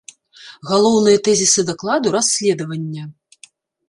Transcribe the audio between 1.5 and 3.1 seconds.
дакладу расследавання.